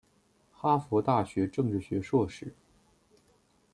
[0.51, 2.55] 哈佛大学政治学硕士。